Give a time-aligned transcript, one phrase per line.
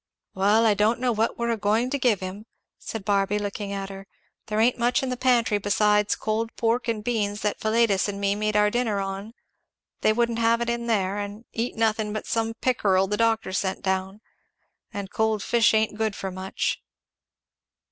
[0.33, 2.47] "Well I don't know what we're a going to give him,"
[2.79, 4.07] said Barby looking at her.
[4.47, 8.33] "There ain't much in the pantry besides cold pork and beans that Philetus and me
[8.33, 9.35] made our dinner on
[9.99, 13.83] they wouldn't have it in there, and eat nothing but some pickerel the doctor sent
[13.83, 14.21] down
[14.91, 16.81] and cold fish ain't good for much."